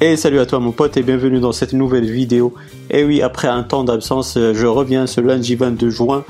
Et 0.00 0.16
salut 0.16 0.38
à 0.38 0.46
toi 0.46 0.60
mon 0.60 0.70
pote 0.70 0.96
et 0.96 1.02
bienvenue 1.02 1.40
dans 1.40 1.50
cette 1.50 1.72
nouvelle 1.72 2.08
vidéo. 2.08 2.54
Et 2.88 3.02
oui, 3.02 3.20
après 3.20 3.48
un 3.48 3.64
temps 3.64 3.82
d'absence, 3.82 4.34
je 4.38 4.66
reviens 4.66 5.08
ce 5.08 5.20
lundi 5.20 5.56
22 5.56 5.90
juin 5.90 6.24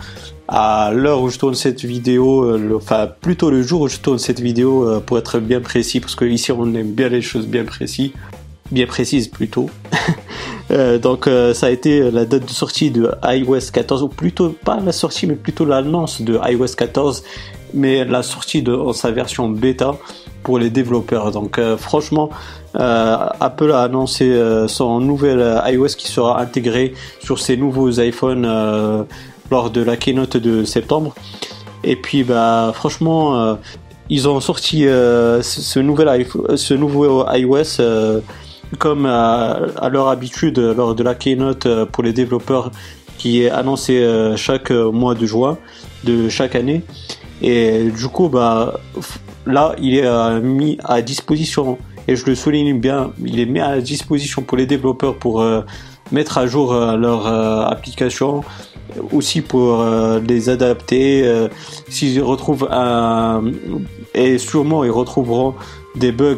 à 0.49 0.91
l'heure 0.95 1.21
où 1.21 1.29
je 1.29 1.39
tourne 1.39 1.55
cette 1.55 1.85
vidéo, 1.85 2.45
euh, 2.45 2.73
enfin 2.75 3.07
plutôt 3.21 3.51
le 3.51 3.63
jour 3.63 3.83
où 3.83 3.89
je 3.89 3.99
tourne 3.99 4.19
cette 4.19 4.41
vidéo 4.41 4.89
euh, 4.89 5.01
pour 5.01 5.19
être 5.19 5.39
bien 5.39 5.61
précis, 5.61 6.01
parce 6.01 6.15
que 6.15 6.25
ici 6.25 6.51
on 6.51 6.75
aime 6.75 6.93
bien 6.93 7.11
les 7.11 7.21
choses 7.21 7.47
bien 7.47 7.67
précises, 7.67 8.13
bien 8.73 8.87
précises 8.87 9.29
plutôt. 9.29 9.69
Euh, 10.71 10.99
donc 10.99 11.29
ça 11.55 11.67
a 11.67 11.71
été 11.71 12.11
la 12.11 12.25
date 12.25 12.45
de 12.45 12.51
sortie 12.51 12.91
de 12.91 13.11
iOS 13.25 13.71
14, 13.73 14.03
ou 14.03 14.09
plutôt 14.09 14.51
pas 14.51 14.79
la 14.85 14.93
sortie, 14.93 15.27
mais 15.27 15.35
plutôt 15.35 15.65
l'annonce 15.65 16.21
de 16.23 16.39
iOS 16.49 16.75
14, 16.77 17.25
mais 17.75 18.05
la 18.05 18.23
sortie 18.23 18.63
de 18.63 18.77
sa 18.93 19.11
version 19.11 19.49
bêta 19.49 19.97
pour 20.43 20.59
les 20.59 20.71
développeurs. 20.71 21.31
Donc 21.31 21.61
franchement, 21.77 22.31
Apple 22.75 23.73
a 23.73 23.83
annoncé 23.83 24.41
son 24.69 25.01
nouvel 25.01 25.61
iOS 25.67 25.95
qui 25.97 26.09
sera 26.09 26.41
intégré 26.41 26.95
sur 27.21 27.39
ses 27.39 27.57
nouveaux 27.57 27.91
iPhones 27.91 29.07
lors 29.51 29.71
de 29.71 29.83
la 29.83 29.97
keynote 29.97 30.37
de 30.37 30.65
septembre. 30.65 31.15
Et 31.85 31.97
puis, 31.97 32.25
bah, 32.25 32.73
franchement, 32.75 33.41
euh, 33.41 33.55
ils 34.09 34.29
ont 34.29 34.41
sorti 34.41 34.87
euh, 34.87 35.43
ce, 35.43 35.79
nouvel 35.79 36.27
ce 36.57 36.75
nouveau 36.75 37.25
iOS 37.31 37.81
euh, 37.81 38.21
comme 38.79 39.07
à, 39.07 39.89
leur 39.91 40.09
habitude 40.09 40.59
lors 40.59 40.95
de 40.95 41.03
la 41.03 41.15
keynote 41.15 41.67
pour 41.93 42.03
les 42.03 42.13
développeurs 42.13 42.71
qui 43.17 43.43
est 43.43 43.51
annoncé 43.51 44.07
chaque 44.37 44.71
mois 44.71 45.15
de 45.15 45.27
juin 45.27 45.59
de 46.05 46.29
chaque 46.29 46.55
année. 46.55 46.83
Et 47.43 47.91
du 47.91 48.09
coup, 48.09 48.29
bah, 48.29 48.79
là, 49.47 49.75
il 49.81 49.97
est 49.97 50.41
mis 50.41 50.79
à 50.85 51.03
disposition, 51.03 51.79
et 52.07 52.15
je 52.15 52.25
le 52.27 52.35
souligne 52.35 52.79
bien, 52.79 53.11
il 53.25 53.41
est 53.41 53.47
mis 53.47 53.61
à 53.61 53.81
disposition 53.81 54.43
pour 54.43 54.57
les 54.57 54.67
développeurs 54.67 55.17
pour 55.17 55.45
mettre 56.13 56.39
à 56.39 56.47
jour 56.47 56.73
leur 56.75 57.27
application, 57.27 58.45
aussi 59.13 59.41
pour 59.41 59.81
euh, 59.81 60.21
les 60.21 60.49
adapter. 60.49 61.27
Euh, 61.27 61.49
s'ils 61.89 62.23
retrouvent 62.23 62.69
un 62.71 63.43
et 64.15 64.39
sûrement 64.39 64.85
ils 64.85 64.91
retrouveront 64.91 65.55
des 65.97 66.13
bugs 66.13 66.37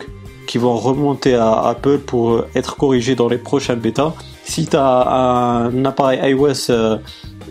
qui 0.50 0.58
vont 0.58 0.76
remonter 0.76 1.34
à 1.34 1.52
Apple 1.72 1.98
pour 1.98 2.44
être 2.56 2.76
corrigés 2.76 3.14
dans 3.14 3.28
les 3.28 3.38
prochains 3.38 3.76
bêtas. 3.76 4.14
Si 4.42 4.66
tu 4.66 4.76
as 4.76 5.68
un 5.68 5.84
appareil 5.84 6.18
iOS 6.32 6.70
euh, 6.70 6.98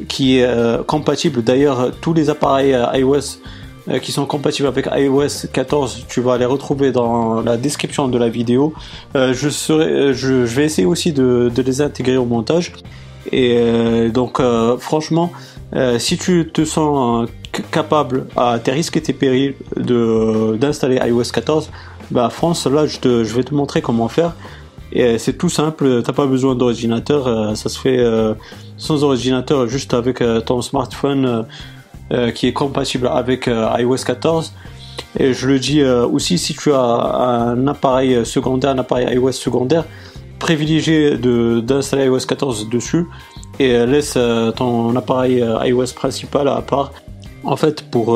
qui 0.09 0.39
est 0.39 0.85
compatible, 0.85 1.41
d'ailleurs 1.41 1.91
tous 2.01 2.13
les 2.13 2.29
appareils 2.29 2.75
iOS 2.93 3.39
qui 4.03 4.11
sont 4.11 4.25
compatibles 4.25 4.67
avec 4.67 4.87
iOS 4.93 5.47
14, 5.51 6.05
tu 6.09 6.19
vas 6.19 6.37
les 6.37 6.45
retrouver 6.45 6.91
dans 6.91 7.41
la 7.41 7.55
description 7.55 8.09
de 8.09 8.17
la 8.17 8.29
vidéo. 8.29 8.73
je, 9.15 9.49
serai, 9.49 10.13
je, 10.13 10.33
vais 10.55 10.65
essayer 10.65 10.85
aussi 10.85 11.11
de, 11.13 11.51
les 11.57 11.81
intégrer 11.81 12.17
au 12.17 12.25
montage. 12.25 12.73
Et 13.31 13.57
euh, 13.57 14.09
donc, 14.09 14.39
euh, 14.39 14.77
franchement, 14.77 15.31
euh, 15.75 15.99
si 15.99 16.17
tu 16.17 16.49
te 16.51 16.65
sens 16.65 17.27
capable 17.71 18.27
à 18.35 18.59
tes 18.59 18.71
risques 18.71 18.97
et 18.97 19.01
tes 19.01 19.13
périls 19.13 19.55
d'installer 19.75 20.99
iOS 21.05 21.31
14, 21.33 21.69
bah 22.11 22.29
France, 22.29 22.65
là, 22.67 22.85
je, 22.85 22.99
te, 22.99 23.23
je 23.23 23.35
vais 23.35 23.43
te 23.43 23.53
montrer 23.53 23.81
comment 23.81 24.07
faire. 24.07 24.35
Et 24.91 25.19
c'est 25.19 25.33
tout 25.33 25.49
simple, 25.49 26.01
t'as 26.01 26.13
pas 26.13 26.25
besoin 26.25 26.55
d'ordinateur, 26.55 27.55
ça 27.55 27.69
se 27.69 27.79
fait 27.79 28.03
sans 28.75 29.03
ordinateur, 29.03 29.67
juste 29.67 29.93
avec 29.93 30.23
ton 30.47 30.63
smartphone 30.63 31.45
qui 32.33 32.47
est 32.47 32.53
compatible 32.53 33.07
avec 33.07 33.45
iOS 33.47 33.97
14. 34.03 34.51
Et 35.19 35.33
je 35.33 35.47
le 35.47 35.59
dis 35.59 35.83
aussi, 35.83 36.39
si 36.39 36.55
tu 36.55 36.73
as 36.73 36.79
un 36.79 37.67
appareil 37.67 38.25
secondaire, 38.25 38.71
un 38.71 38.79
appareil 38.79 39.13
iOS 39.13 39.33
secondaire, 39.33 39.85
privilégier 40.39 41.17
d'installer 41.17 42.05
iOS 42.05 42.25
14 42.27 42.69
dessus 42.69 43.05
et 43.59 43.75
euh, 43.75 43.85
laisse 43.85 44.13
euh, 44.17 44.51
ton 44.51 44.95
appareil 44.95 45.41
euh, 45.41 45.65
iOS 45.65 45.93
principal 45.95 46.47
à 46.47 46.61
part. 46.61 46.93
En 47.43 47.55
fait, 47.55 47.83
pour, 47.89 48.07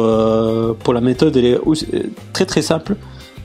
pour 0.79 0.93
la 0.93 0.99
méthode, 0.99 1.37
elle 1.37 1.45
est 1.45 1.59
très 2.33 2.45
très 2.45 2.61
simple. 2.61 2.97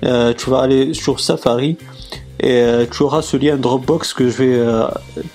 Tu 0.02 0.50
vas 0.50 0.60
aller 0.60 0.94
sur 0.94 1.20
Safari 1.20 1.76
et 2.40 2.62
tu 2.90 3.02
auras 3.02 3.22
ce 3.22 3.36
lien 3.36 3.56
Dropbox 3.56 4.14
que 4.14 4.28
je 4.28 4.42
vais 4.42 4.62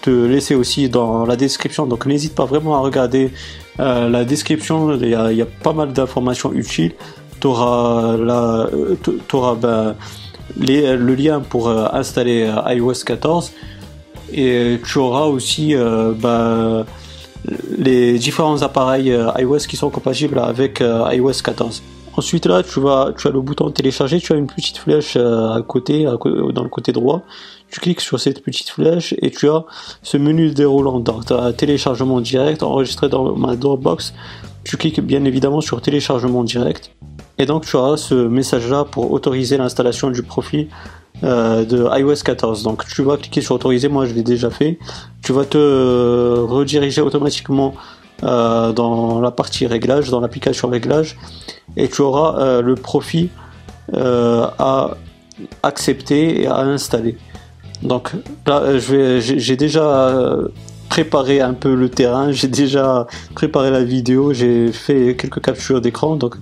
te 0.02 0.10
laisser 0.10 0.56
aussi 0.56 0.90
dans 0.90 1.26
la 1.26 1.36
description. 1.36 1.86
Donc 1.86 2.06
n'hésite 2.06 2.34
pas 2.34 2.46
vraiment 2.46 2.76
à 2.76 2.80
regarder 2.80 3.32
la 3.78 4.24
description, 4.24 4.94
il 4.96 5.10
y 5.10 5.42
a, 5.42 5.46
pas 5.64 5.74
mal 5.74 5.92
d'informations 5.92 6.54
utiles. 6.54 6.94
Tu 7.42 7.48
auras, 7.48 8.16
ben, 9.56 9.96
le 10.58 11.16
lien 11.16 11.40
pour 11.42 11.68
euh, 11.68 11.88
installer 11.92 12.44
euh, 12.44 12.74
iOS 12.74 13.04
14 13.06 13.52
et 14.32 14.80
tu 14.84 14.98
auras 14.98 15.26
aussi 15.26 15.76
euh, 15.76 16.14
bah, 16.18 16.86
les 17.78 18.18
différents 18.18 18.62
appareils 18.62 19.16
iOS 19.38 19.60
qui 19.68 19.78
sont 19.78 19.90
compatibles 19.90 20.40
avec 20.40 20.80
iOS 20.82 21.42
14. 21.44 21.84
Ensuite 22.16 22.46
là, 22.46 22.62
tu 22.64 22.80
vas, 22.80 23.12
tu 23.18 23.28
as 23.28 23.32
le 23.32 23.42
bouton 23.42 23.72
télécharger, 23.72 24.20
tu 24.20 24.34
as 24.34 24.36
une 24.36 24.48
petite 24.48 24.78
flèche 24.78 25.16
à 25.16 25.62
côté, 25.68 26.04
dans 26.06 26.64
le 26.64 26.70
côté 26.70 26.92
droit. 26.92 27.22
Tu 27.72 27.80
cliques 27.80 28.02
sur 28.02 28.20
cette 28.20 28.44
petite 28.44 28.70
flèche 28.70 29.16
et 29.20 29.32
tu 29.32 29.50
as 29.50 29.66
ce 30.04 30.18
menu 30.18 30.52
déroulant. 30.52 31.00
Donc, 31.00 31.26
tu 31.26 31.34
as 31.34 31.54
téléchargement 31.54 32.22
direct 32.22 32.62
enregistré 32.62 33.10
dans 33.10 33.36
ma 33.36 33.56
Dropbox. 33.56 34.14
Tu 34.64 34.78
cliques 34.78 35.02
bien 35.02 35.26
évidemment 35.26 35.60
sur 35.60 35.82
téléchargement 35.82 36.44
direct. 36.44 36.92
Et 37.38 37.46
donc 37.46 37.66
tu 37.66 37.76
auras 37.76 37.98
ce 37.98 38.14
message-là 38.14 38.86
pour 38.86 39.12
autoriser 39.12 39.58
l'installation 39.58 40.12
du 40.12 40.24
profil 40.24 40.68
euh, 41.24 41.66
de 41.66 41.88
iOS 42.00 42.24
14. 42.24 42.64
Donc 42.64 42.86
tu 42.88 43.02
vas 43.02 43.18
cliquer 43.18 43.42
sur 43.42 43.56
autoriser, 43.56 43.88
moi 43.88 44.06
je 44.06 44.14
l'ai 44.14 44.24
déjà 44.24 44.50
fait. 44.50 44.78
Tu 45.24 45.34
vas 45.34 45.46
te 45.46 45.58
rediriger 45.58 47.02
automatiquement 47.02 47.74
euh, 48.24 48.72
dans 48.72 49.22
la 49.22 49.32
partie 49.32 49.68
réglage, 49.68 50.10
dans 50.10 50.20
l'application 50.20 50.70
réglage, 50.70 51.18
et 51.78 51.88
tu 51.88 52.02
auras 52.02 52.40
euh, 52.40 52.62
le 52.62 52.76
profil 52.76 53.30
à 53.96 54.92
accepter 55.62 56.42
et 56.42 56.48
à 56.48 56.60
installer. 56.60 57.18
Donc 57.82 58.14
là, 58.48 58.78
j'ai 58.78 59.58
déjà 59.58 60.38
préparé 60.90 61.42
un 61.42 61.54
peu 61.54 61.76
le 61.76 61.90
terrain, 61.90 62.32
j'ai 62.40 62.48
déjà 62.48 63.08
préparé 63.36 63.72
la 63.72 63.84
vidéo, 63.84 64.34
j'ai 64.34 64.72
fait 64.72 65.16
quelques 65.16 65.42
captures 65.42 65.82
d'écran, 65.82 66.16
donc 66.16 66.38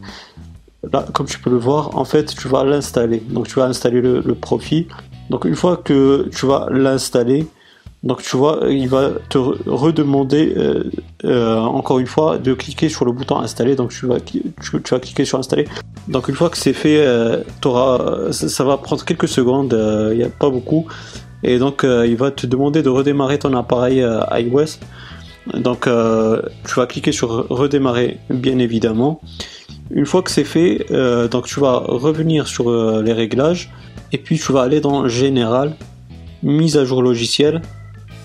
là, 0.91 1.05
comme 1.13 1.25
tu 1.25 1.39
peux 1.39 1.49
le 1.49 1.57
voir, 1.57 1.97
en 1.97 2.05
fait, 2.05 2.35
tu 2.35 2.47
vas 2.47 2.63
l'installer. 2.63 3.21
Donc, 3.29 3.47
tu 3.47 3.55
vas 3.55 3.65
installer 3.65 4.01
le, 4.01 4.35
profil. 4.35 4.87
Donc, 5.29 5.45
une 5.45 5.55
fois 5.55 5.77
que 5.77 6.29
tu 6.35 6.45
vas 6.45 6.67
l'installer, 6.71 7.47
donc 8.03 8.23
tu 8.23 8.35
vois, 8.35 8.61
il 8.69 8.89
va 8.89 9.11
te 9.29 9.37
redemander 9.37 10.53
euh, 10.57 10.83
euh, 11.23 11.57
encore 11.59 11.99
une 11.99 12.07
fois 12.07 12.39
de 12.39 12.53
cliquer 12.53 12.89
sur 12.89 13.05
le 13.05 13.11
bouton 13.11 13.37
installer. 13.37 13.75
Donc 13.75 13.91
tu 13.91 14.07
vas, 14.07 14.19
tu, 14.19 14.41
vas 14.89 14.99
cliquer 14.99 15.25
sur 15.25 15.37
installer. 15.37 15.67
Donc 16.07 16.27
une 16.27 16.35
fois 16.35 16.49
que 16.49 16.57
c'est 16.57 16.73
fait, 16.73 17.05
euh, 17.05 17.43
auras, 17.63 18.31
ça, 18.31 18.63
va 18.63 18.77
prendre 18.77 19.05
quelques 19.05 19.27
secondes, 19.27 19.77
il 20.11 20.17
n'y 20.17 20.23
a 20.23 20.29
pas 20.29 20.49
beaucoup. 20.49 20.87
Et 21.43 21.59
donc 21.59 21.83
il 21.83 22.15
va 22.15 22.31
te 22.31 22.47
demander 22.47 22.81
de 22.81 22.89
redémarrer 22.89 23.39
ton 23.39 23.55
appareil 23.55 24.05
iOS. 24.31 24.79
Donc 25.53 25.81
tu 25.83 26.75
vas 26.75 26.85
cliquer 26.87 27.11
sur 27.11 27.47
redémarrer 27.49 28.17
bien 28.29 28.57
évidemment. 28.57 29.21
Une 29.93 30.05
fois 30.05 30.21
que 30.21 30.31
c'est 30.31 30.45
fait, 30.45 30.85
euh, 30.91 31.27
donc 31.27 31.47
tu 31.47 31.59
vas 31.59 31.77
revenir 31.79 32.47
sur 32.47 32.69
euh, 32.69 33.03
les 33.03 33.11
réglages 33.11 33.69
et 34.13 34.17
puis 34.17 34.39
tu 34.39 34.53
vas 34.53 34.61
aller 34.61 34.79
dans 34.79 35.07
Général, 35.07 35.75
mise 36.43 36.77
à 36.77 36.85
jour 36.85 37.01
logiciel. 37.01 37.61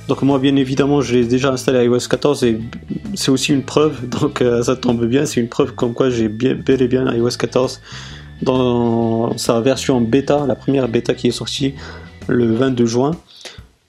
Donc 0.09 0.22
moi 0.22 0.39
bien 0.39 0.55
évidemment 0.56 1.00
je 1.00 1.15
l'ai 1.15 1.25
déjà 1.25 1.50
installé 1.50 1.84
iOS 1.84 2.09
14 2.09 2.44
et 2.44 2.61
c'est 3.15 3.31
aussi 3.31 3.53
une 3.53 3.62
preuve, 3.62 4.09
donc 4.21 4.41
euh, 4.41 4.62
ça 4.62 4.77
tombe 4.77 5.05
bien, 5.05 5.27
c'est 5.27 5.41
une 5.41 5.49
preuve 5.49 5.75
comme 5.75 5.94
quoi 5.94 6.11
j'ai 6.11 6.28
bien, 6.28 6.55
bel 6.55 6.81
et 6.83 6.89
bien 6.89 7.12
iOS 7.12 7.37
14 7.39 7.81
dans 8.43 9.37
sa 9.38 9.61
version 9.61 10.00
bêta, 10.00 10.44
la 10.47 10.55
première 10.55 10.88
bêta 10.88 11.14
qui 11.14 11.29
est 11.29 11.32
sortie 11.32 11.75
le 12.29 12.55
22 12.55 12.87
juin. 12.87 13.12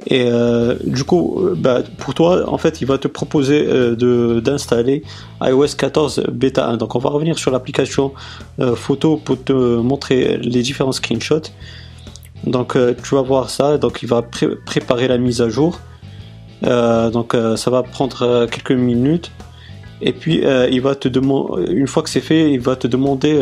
Et 0.05 0.29
euh, 0.31 0.75
du 0.85 1.03
coup, 1.03 1.41
euh, 1.41 1.55
bah, 1.57 1.81
pour 1.97 2.13
toi, 2.13 2.47
en 2.47 2.57
fait, 2.57 2.79
il 2.79 2.87
va 2.87 2.97
te 2.97 3.09
proposer 3.09 3.67
d'installer 3.97 5.03
iOS 5.41 5.75
14 5.77 6.23
bêta 6.31 6.69
1. 6.69 6.77
Donc, 6.77 6.95
on 6.95 6.99
va 6.99 7.09
revenir 7.09 7.37
sur 7.37 7.51
l'application 7.51 8.13
photo 8.75 9.17
pour 9.17 9.43
te 9.43 9.51
montrer 9.51 10.37
les 10.37 10.61
différents 10.61 10.93
screenshots. 10.93 11.51
Donc, 12.45 12.77
tu 13.03 13.15
vas 13.15 13.21
voir 13.21 13.49
ça. 13.49 13.77
Donc, 13.77 14.01
il 14.01 14.07
va 14.07 14.21
préparer 14.21 15.09
la 15.09 15.17
mise 15.17 15.41
à 15.41 15.49
jour. 15.49 15.77
Donc, 16.61 17.35
ça 17.55 17.71
va 17.71 17.83
prendre 17.83 18.45
quelques 18.47 18.71
minutes. 18.71 19.31
Et 20.01 20.13
puis, 20.13 20.43
il 20.71 20.81
va 20.81 20.95
te 20.95 21.07
demander, 21.07 21.71
une 21.71 21.87
fois 21.87 22.03
que 22.03 22.09
c'est 22.09 22.21
fait, 22.21 22.51
il 22.51 22.59
va 22.59 22.75
te 22.75 22.87
demander. 22.87 23.39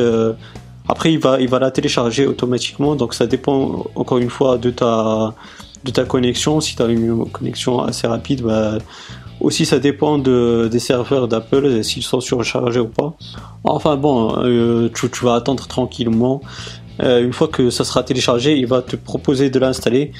après, 0.87 1.13
il 1.13 1.19
va, 1.19 1.39
il 1.39 1.49
va 1.49 1.59
la 1.59 1.71
télécharger 1.71 2.27
automatiquement. 2.27 2.95
Donc, 2.95 3.13
ça 3.13 3.27
dépend 3.27 3.85
encore 3.95 4.17
une 4.17 4.29
fois 4.29 4.57
de 4.57 4.69
ta 4.69 5.33
de 5.85 5.91
ta 5.91 6.03
connexion. 6.03 6.59
Si 6.59 6.75
tu 6.75 6.81
as 6.81 6.87
une 6.87 7.29
connexion 7.29 7.81
assez 7.81 8.07
rapide, 8.07 8.41
bah, 8.41 8.79
aussi 9.39 9.65
ça 9.65 9.79
dépend 9.79 10.17
de, 10.17 10.67
des 10.71 10.79
serveurs 10.79 11.27
d'Apple, 11.27 11.83
s'ils 11.83 12.03
sont 12.03 12.19
surchargés 12.19 12.79
ou 12.79 12.87
pas. 12.87 13.13
Enfin 13.63 13.95
bon, 13.95 14.35
euh, 14.43 14.89
tu, 14.93 15.25
vas 15.25 15.35
attendre 15.35 15.67
tranquillement. 15.67 16.41
Une 16.99 17.33
fois 17.33 17.47
que 17.47 17.69
ça 17.69 17.83
sera 17.83 18.03
téléchargé, 18.03 18.57
il 18.57 18.67
va 18.67 18.81
te 18.81 18.95
proposer 18.95 19.49
de 19.49 19.59
l'installer 19.59 20.11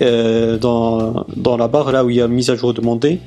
dans, 0.00 1.26
dans 1.36 1.56
la 1.56 1.68
barre 1.68 1.92
là 1.92 2.04
où 2.04 2.10
il 2.10 2.16
y 2.16 2.20
a 2.20 2.28
mise 2.28 2.50
à 2.50 2.56
jour 2.56 2.72
demandée. 2.74 3.20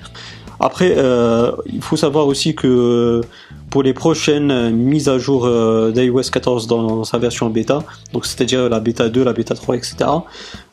Après, 0.59 0.93
euh, 0.97 1.51
il 1.71 1.81
faut 1.81 1.97
savoir 1.97 2.27
aussi 2.27 2.55
que 2.55 3.21
pour 3.69 3.83
les 3.83 3.93
prochaines 3.93 4.71
mises 4.71 5.09
à 5.09 5.17
jour 5.17 5.45
euh, 5.45 5.91
d'iOS 5.91 6.29
14 6.31 6.67
dans 6.67 7.03
sa 7.03 7.17
version 7.17 7.49
bêta, 7.49 7.79
donc 8.13 8.25
c'est-à-dire 8.25 8.69
la 8.69 8.79
bêta 8.79 9.09
2, 9.09 9.23
la 9.23 9.33
bêta 9.33 9.53
3, 9.53 9.75
etc., 9.75 9.95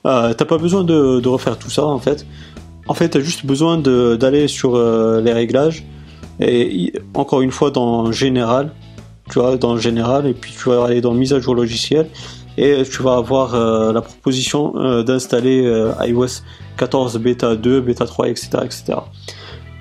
euh, 0.07 0.35
t'as 0.35 0.45
pas 0.45 0.59
besoin 0.59 0.85
de, 0.85 1.27
refaire 1.27 1.59
tout 1.59 1.71
ça 1.71 1.85
en 1.85 1.99
fait. 1.99 2.27
En 2.87 2.95
fait, 2.95 3.11
t'as 3.11 3.21
juste 3.21 3.47
besoin 3.47 3.79
d'aller 3.79 4.49
sur 4.49 4.77
euh, 4.77 5.21
les 5.21 5.33
réglages 5.33 5.85
et 6.41 6.93
encore 7.15 7.43
une 7.43 7.53
fois 7.53 7.71
dans 7.71 8.13
général, 8.13 8.73
tu 9.33 9.59
dans 9.59 9.77
général, 9.79 10.27
et 10.27 10.35
puis 10.35 10.53
tu 10.53 10.69
vas 10.69 10.85
aller 10.85 11.01
dans 11.01 11.15
mise 11.15 11.33
à 11.33 11.41
jour 11.41 11.55
logicielle 11.55 12.09
et 12.59 12.83
tu 12.83 13.03
vas 13.03 13.17
avoir 13.17 13.57
la 13.93 14.03
proposition 14.03 15.03
d'installer 15.03 15.63
iOS 16.07 16.43
14 16.77 17.17
bêta 17.19 17.57
2, 17.57 17.81
bêta 17.81 18.05
3, 18.05 18.29
etc., 18.29 18.49
etc. 18.65 18.99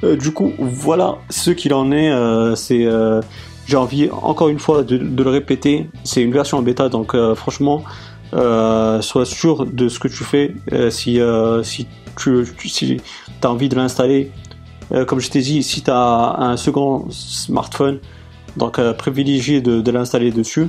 Euh, 0.03 0.15
du 0.15 0.31
coup, 0.31 0.51
voilà 0.59 1.17
ce 1.29 1.51
qu'il 1.51 1.73
en 1.73 1.91
est. 1.91 2.11
Euh, 2.11 2.55
c'est, 2.55 2.85
euh, 2.85 3.21
j'ai 3.65 3.77
envie 3.77 4.09
encore 4.11 4.49
une 4.49 4.59
fois 4.59 4.83
de, 4.83 4.97
le 4.97 5.29
répéter. 5.29 5.89
C'est 6.03 6.21
une 6.21 6.31
version 6.31 6.61
bêta, 6.61 6.89
donc 6.89 7.15
franchement, 7.35 7.83
sois 8.31 9.25
sûr 9.25 9.65
de 9.65 9.87
ce 9.87 9.99
que 9.99 10.07
tu 10.07 10.23
fais. 10.23 10.55
si 10.89 11.19
si 11.63 11.87
tu, 12.17 12.45
si 12.65 12.97
as 13.43 13.49
envie 13.49 13.69
de 13.69 13.75
l'installer, 13.75 14.31
comme 15.07 15.19
je 15.19 15.29
t'ai 15.29 15.41
dit, 15.41 15.63
si 15.63 15.83
tu 15.83 15.91
as 15.91 16.35
un 16.39 16.57
second 16.57 17.05
smartphone, 17.09 17.99
donc 18.57 18.79
privilégié 18.93 19.61
de, 19.61 19.81
de 19.81 19.91
l'installer 19.91 20.31
dessus. 20.31 20.67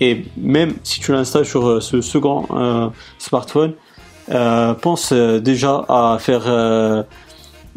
Et 0.00 0.24
même 0.36 0.74
si 0.82 1.00
tu 1.00 1.12
l'installes 1.12 1.46
sur 1.46 1.82
ce 1.82 2.00
second 2.00 2.92
smartphone, 3.18 3.72
pense 4.80 5.12
déjà 5.12 5.84
à 5.88 6.18
faire 6.20 6.46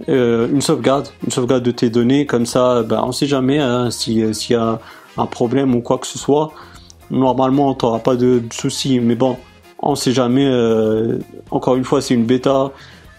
euh, 0.08 0.48
une 0.48 0.62
sauvegarde, 0.62 1.10
une 1.24 1.32
sauvegarde 1.32 1.64
de 1.64 1.72
tes 1.72 1.90
données, 1.90 2.26
comme 2.26 2.46
ça, 2.46 2.84
ben, 2.84 3.04
on 3.06 3.12
sait 3.12 3.26
jamais 3.26 3.60
hein, 3.60 3.92
s'il 3.92 4.34
y 4.50 4.56
a 4.56 4.80
un 5.18 5.26
problème 5.26 5.76
ou 5.76 5.82
quoi 5.82 5.98
que 5.98 6.08
ce 6.08 6.18
soit. 6.18 6.52
Normalement, 7.12 7.74
tu 7.74 7.86
n'auras 7.86 8.00
pas 8.00 8.16
de, 8.16 8.42
soucis, 8.52 9.00
mais 9.00 9.16
bon, 9.16 9.38
on 9.80 9.96
sait 9.96 10.12
jamais. 10.12 10.46
Euh, 10.46 11.20
encore 11.52 11.76
une 11.76 11.84
fois, 11.84 12.02
c'est 12.02 12.14
une 12.14 12.26
bêta, 12.26 12.72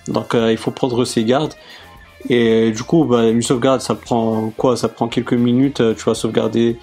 donc 0.09 0.35
euh, 0.35 0.53
il 0.53 0.59
faut 0.59 0.71
prendre 0.71 1.05
ses 1.05 1.25
gardes. 1.25 1.55
Et 2.29 2.71
du 2.71 2.83
coup, 2.83 3.05
ben, 3.05 3.29
une 3.29 3.43
sauvegarde, 3.43 3.81
ça 3.81 3.95
prend 3.95 4.53
quoi? 4.57 4.77
Ça 4.77 4.89
prend 4.89 5.09
quelques 5.09 5.33
minutes. 5.33 5.83
Tu 5.97 6.05
vas 6.05 6.15
sauvegarder 6.15 6.77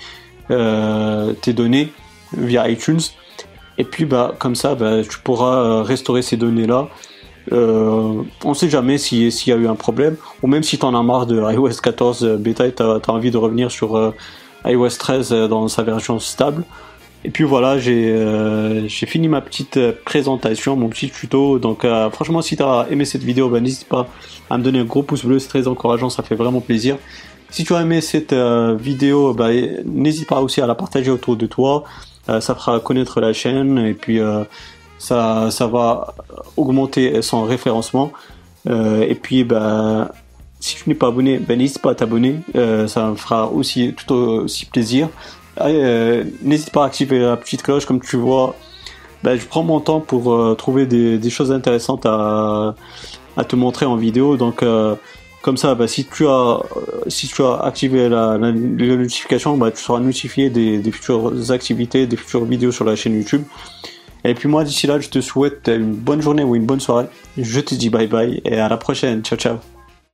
tes 0.50 1.54
données 1.54 1.92
via 2.34 2.70
iTunes. 2.70 3.02
Et 3.78 3.84
puis, 3.84 4.06
bah, 4.06 4.34
comme 4.40 4.56
ça, 4.56 4.76
bah, 4.76 5.04
tu 5.04 5.20
pourras 5.20 5.84
restaurer 5.84 6.22
ces 6.22 6.38
données-là 6.38 6.88
euh, 7.52 8.24
on 8.44 8.54
sait 8.54 8.70
jamais 8.70 8.98
s'il 8.98 9.30
y 9.30 9.52
a 9.52 9.56
eu 9.56 9.68
un 9.68 9.76
problème, 9.76 10.18
ou 10.42 10.48
même 10.48 10.64
si 10.64 10.78
tu 10.78 10.86
en 10.86 10.94
as 10.94 11.04
marre 11.04 11.26
de 11.26 11.40
iOS 11.54 11.80
14 11.82 12.24
euh, 12.24 12.38
bêta 12.38 12.68
et 12.68 12.74
tu 12.74 12.84
as, 12.84 13.00
envie 13.08 13.32
de 13.32 13.38
revenir 13.38 13.72
sur 13.72 13.98
euh, 13.98 14.14
iOS 14.66 14.90
13 15.00 15.32
dans 15.50 15.68
sa 15.68 15.84
version 15.84 16.20
stable. 16.20 16.64
Et 17.24 17.30
puis 17.30 17.44
voilà, 17.44 17.78
j'ai 17.78 18.88
fini 18.88 19.28
ma 19.28 19.42
petite 19.42 19.80
présentation, 20.06 20.76
mon 20.76 20.88
petit 20.88 21.10
tuto. 21.10 21.60
Donc 21.60 21.86
franchement, 22.12 22.42
si 22.42 22.56
tu 22.56 22.64
as 22.64 22.88
aimé 22.90 23.06
cette 23.06 23.24
vidéo, 23.24 23.50
ben, 23.50 23.62
n'hésite 23.62 23.88
pas 23.88 24.08
à 24.50 24.58
me 24.58 24.64
donner 24.64 24.80
un 24.80 24.86
gros 24.86 25.04
pouce 25.04 25.26
bleu, 25.26 25.40
c'est 25.40 25.50
très 25.50 25.68
encourageant, 25.68 26.10
ça 26.10 26.24
fait 26.24 26.36
vraiment 26.36 26.62
plaisir. 26.62 26.98
Si 27.50 27.66
tu 27.66 27.76
as 27.76 27.82
aimé 27.82 28.00
cette 28.02 28.34
vidéo, 28.34 29.34
ben, 29.34 29.84
n'hésite 29.86 30.28
pas 30.28 30.42
aussi 30.42 30.62
à 30.62 30.68
la 30.68 30.76
partager 30.76 31.12
autour 31.12 31.36
de 31.36 31.48
toi. 31.48 31.84
ça 32.28 32.56
fera 32.56 32.80
connaître 32.80 33.20
la 33.20 33.34
chaîne 33.34 33.78
et 33.80 33.94
puis 33.94 34.20
ça, 35.00 35.50
ça 35.52 35.68
va 35.68 36.14
augmenter 36.56 37.22
son 37.22 37.44
référencement. 37.44 38.12
Euh, 38.70 39.06
et 39.08 39.16
puis, 39.16 39.44
bah, 39.44 40.12
si 40.60 40.76
tu 40.76 40.90
n'es 40.90 40.96
pas 40.96 41.08
abonné, 41.08 41.38
ben, 41.40 41.58
n'hésite 41.58 41.82
pas 41.82 41.92
à 41.92 41.96
t'abonner. 41.96 42.38
Euh, 42.56 42.88
ça 42.88 43.08
me 43.08 43.16
fera 43.16 43.50
aussi 43.50 43.94
tout 43.94 44.14
aussi 44.14 44.66
plaisir. 44.66 45.10
Euh, 45.62 46.24
n'hésite 46.42 46.72
pas 46.72 46.84
à 46.84 46.88
activer 46.88 47.20
la 47.20 47.38
petite 47.38 47.64
cloche, 47.64 47.86
comme 47.86 48.00
tu 48.00 48.18
vois. 48.18 48.56
Ben, 49.24 49.36
je 49.36 49.46
prends 49.46 49.64
mon 49.64 49.80
temps 49.80 50.00
pour 50.00 50.56
trouver 50.58 50.86
des, 50.86 51.30
choses 51.30 51.52
intéressantes 51.52 52.06
à, 52.06 52.76
te 53.48 53.56
montrer 53.56 53.86
en 53.86 53.96
vidéo. 53.96 54.38
Donc, 54.38 54.64
comme 55.42 55.58
ça, 55.58 55.74
ben, 55.74 55.88
si 55.88 56.06
tu 56.06 56.28
as 56.28 57.60
activé 57.64 58.10
la, 58.10 58.38
notification, 58.38 59.58
ben, 59.58 59.72
tu 59.72 59.82
seras 59.82 60.00
notifié 60.00 60.50
des 60.52 60.92
futures 60.92 61.52
activités, 61.52 62.06
des 62.06 62.18
futures 62.18 62.46
vidéos 62.46 62.72
sur 62.72 62.86
la 62.86 62.96
chaîne 62.96 63.16
YouTube. 63.16 63.44
Et 64.28 64.34
puis 64.34 64.50
moi 64.50 64.64
d'ici 64.64 64.88
là, 64.88 65.00
je 65.00 65.10
te 65.10 65.22
souhaite 65.22 65.70
une 65.70 65.94
bonne 65.94 66.22
journée 66.22 66.44
ou 66.44 66.56
une 66.56 66.66
bonne 66.66 66.82
soirée. 66.82 67.08
Je 67.38 67.62
te 67.62 67.76
dis 67.76 67.90
bye 67.90 68.08
bye 68.08 68.42
et 68.44 68.60
à 68.60 68.68
la 68.68 68.78
prochaine. 68.78 69.24
Ciao 69.24 69.38
ciao. 69.38 69.77